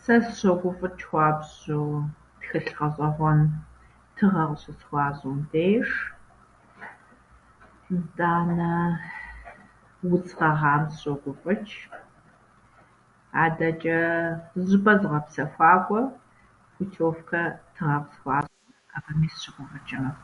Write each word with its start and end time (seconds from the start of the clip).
Сэ 0.00 0.14
сыщогуфӏыкӏ 0.24 1.04
хуабжьу 1.08 1.88
тхылъ 2.40 2.60
гъэщӏэгъуэн 2.74 3.40
тыгъэ 4.16 4.42
къыщысхуащӏым 4.48 5.38
деж, 5.52 5.88
нтӏанэ 7.96 8.72
удз 10.10 10.30
гъэгъам 10.38 10.82
сыщогуфӏыкӏ, 10.88 11.76
адэкӏэ 13.44 13.90
зы 14.66 14.76
щӏыпӏэ 14.80 14.92
зыгъэпсэхуакӏуэ 15.00 16.02
путёвкэ 16.74 17.42
тыгъэ 17.74 17.96
къысхуащӏмэ, 18.04 18.64
абыми 18.96 19.28
сыщыгуфӏыкӏынут. 19.32 20.22